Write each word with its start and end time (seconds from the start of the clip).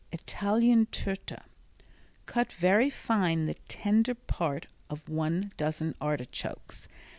Italian 0.11 0.87
Turta 0.87 1.43
Cut 2.25 2.51
very 2.53 2.89
fine 2.89 3.45
the 3.45 3.53
tender 3.67 4.15
part 4.15 4.65
of 4.89 5.07
one 5.07 5.51
dozen 5.57 5.93
artichokes. 6.01 6.87